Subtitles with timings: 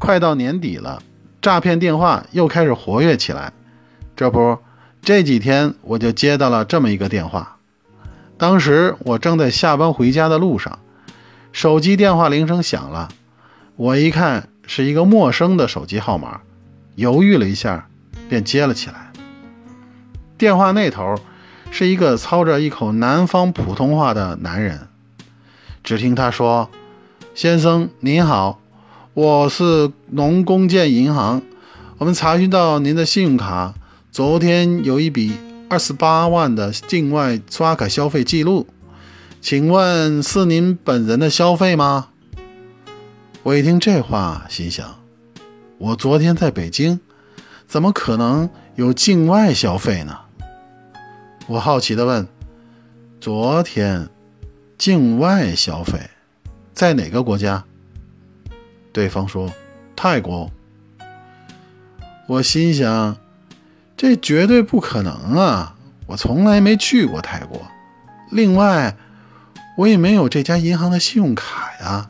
[0.00, 1.00] 快到年底了，
[1.40, 3.52] 诈骗电话又开始活跃起来。
[4.16, 4.58] 这不，
[5.02, 7.58] 这几天我就接到了这么一个电话。
[8.38, 10.78] 当时我正在下班回家的路上，
[11.52, 13.10] 手机电话铃声响了。
[13.76, 16.40] 我一看是一个陌生的手机号码，
[16.96, 17.88] 犹豫了一下，
[18.28, 19.12] 便接了起来。
[20.38, 21.14] 电话那头
[21.70, 24.88] 是一个操着一口南方普通话的男人。
[25.84, 26.70] 只听他说
[27.34, 28.60] ：“先生您好，
[29.14, 31.42] 我是农工建银行，
[31.98, 33.74] 我们查询到您的信用卡
[34.10, 35.32] 昨天有一笔。”
[35.70, 38.66] 二十八万的境外刷卡消费记录，
[39.40, 42.08] 请问是您本人的消费吗？
[43.44, 44.96] 我一听这话，心想：
[45.78, 46.98] 我昨天在北京，
[47.68, 50.18] 怎么可能有境外消费呢？
[51.46, 52.26] 我好奇地问：
[53.20, 54.08] 昨天
[54.76, 56.00] 境外消费
[56.74, 57.64] 在哪个国家？
[58.92, 59.50] 对方说：
[59.96, 60.50] 泰国。
[62.26, 63.16] 我心想。
[63.96, 65.76] 这绝对不可能啊！
[66.06, 67.60] 我从来没去过泰国，
[68.30, 68.96] 另外，
[69.76, 72.08] 我也没有这家银行的信用卡呀。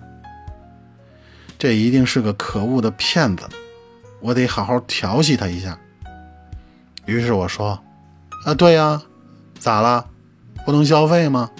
[1.58, 3.44] 这一定是个可恶的骗子，
[4.20, 5.76] 我得好好调戏他一下。
[7.06, 7.82] 于是我说
[8.46, 9.02] ：“啊，对呀，
[9.58, 10.06] 咋了？
[10.64, 11.50] 不能消费吗？”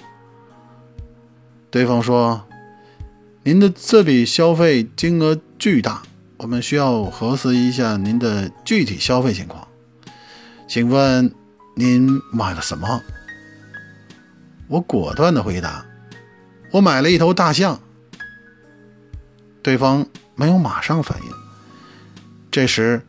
[1.69, 2.41] 对方说
[3.43, 6.03] ：“您的这笔消费金额巨大，
[6.37, 9.67] 我们需要核实一下您的具体消费情况。”
[10.69, 11.33] 请问
[11.75, 13.01] 您买了什么？
[14.67, 15.83] 我果断的回答
[16.71, 17.79] ：“我买了一头大象。”
[19.63, 21.29] 对方没有马上反应。
[22.51, 23.01] 这时，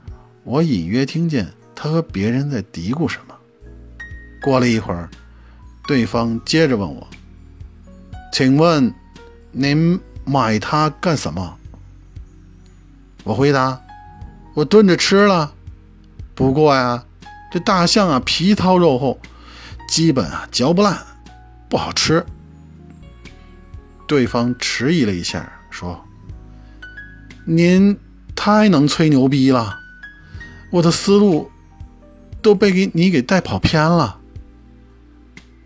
[0.45, 3.35] 我隐约听见他和别人在嘀咕什么。
[4.43, 5.11] 过了一会儿，
[5.87, 7.07] 对方接着问我
[8.33, 8.93] ：“请问
[9.53, 11.59] 您买它干什么？”
[13.25, 13.81] 我回答
[14.55, 15.55] ：“我炖着吃了。
[16.35, 17.05] 不过呀。”
[17.53, 19.21] 这大象啊，皮糙肉厚，
[19.87, 20.99] 基本啊嚼不烂，
[21.69, 22.25] 不好吃。
[24.07, 26.03] 对方迟疑了一下，说
[27.45, 27.95] ：“您
[28.35, 29.79] 太能吹牛逼了，
[30.71, 31.51] 我的思路
[32.41, 34.19] 都被给你给带跑偏了。”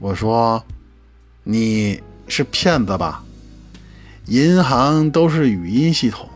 [0.01, 0.65] 我说
[1.45, 3.23] ：“你是骗子吧？
[4.27, 6.29] 银行都是语音系统，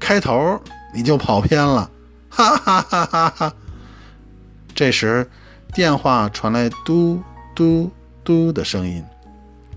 [0.00, 0.60] 开头
[0.92, 1.88] 你就跑偏了，
[2.28, 3.52] 哈哈哈哈哈！”
[4.74, 5.30] 这时，
[5.72, 7.22] 电话传来嘟
[7.54, 7.88] 嘟
[8.24, 9.04] 嘟的声音，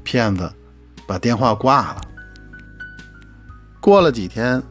[0.03, 0.51] 骗子
[1.07, 2.01] 把电话挂了。
[3.79, 4.61] 过了几天，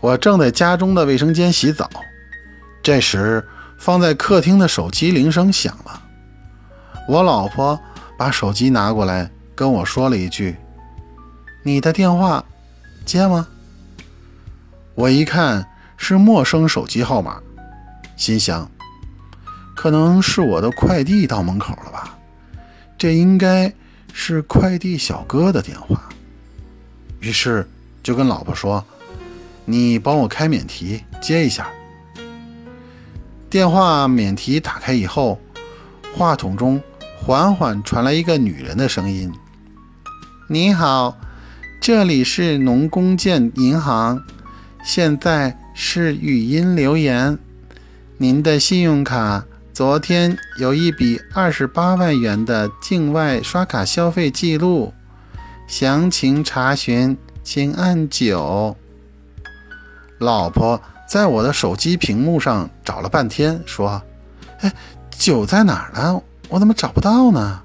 [0.00, 1.88] 我正在家中的卫生间洗澡，
[2.82, 3.46] 这时
[3.78, 6.02] 放在客厅的手机铃声响了。
[7.08, 7.78] 我老婆
[8.18, 10.56] 把手机拿过来跟我说了一句
[11.66, 12.44] ：“你的电话
[13.04, 13.48] 接吗？”
[14.94, 15.66] 我一看
[15.96, 17.40] 是陌生手机号码，
[18.16, 18.70] 心想。
[19.74, 22.16] 可能是我的快递到门口了吧？
[22.96, 23.72] 这应该
[24.12, 26.08] 是快递小哥的电话。
[27.18, 27.68] 于是
[28.00, 28.84] 就跟老婆说
[29.66, 31.68] ：“你帮我开免提接一下。”
[33.50, 35.40] 电话免提打开以后，
[36.16, 36.80] 话筒中
[37.18, 39.32] 缓缓传来一个女人的声音
[40.48, 41.16] ：“你好，
[41.86, 44.20] 这里是农工建银行，
[44.82, 47.38] 现在是语音留言，
[48.18, 54.92] 您的信用卡。”昨天有一笔二十八万元的境外刷卡消费记录，
[55.68, 58.76] 详情查询请按九。
[60.18, 64.02] 老婆在我的手机屏幕上找了半天，说
[64.58, 64.72] ：“哎，
[65.16, 66.20] 九在哪儿呢？
[66.48, 67.62] 我怎么找不到呢？”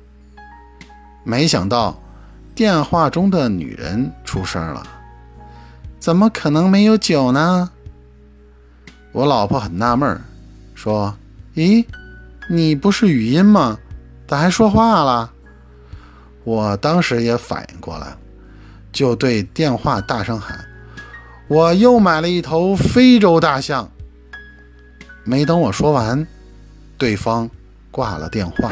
[1.25, 1.99] 没想到
[2.53, 4.85] 电话中的女人出声了
[6.00, 7.69] ：“怎么可能没有酒呢？”
[9.13, 10.19] 我老婆很纳闷，
[10.75, 11.16] 说
[11.56, 11.85] ：“咦？”
[12.50, 13.78] 你不是语音吗？
[14.28, 15.31] 咋还说话了？
[16.44, 18.07] 我当时也反应过来，
[18.91, 20.59] 就对电话大声喊
[21.47, 23.89] ：“我又买了一头非洲大象。”
[25.24, 26.25] 没等我说完，
[26.98, 27.50] 对方
[27.92, 28.71] 挂了电话。